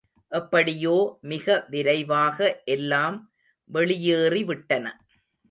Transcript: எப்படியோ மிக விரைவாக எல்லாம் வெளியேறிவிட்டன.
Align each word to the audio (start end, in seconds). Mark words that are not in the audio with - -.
எப்படியோ 0.31 0.95
மிக 1.23 1.65
விரைவாக 1.69 2.39
எல்லாம் 2.67 3.17
வெளியேறிவிட்டன. 3.69 4.85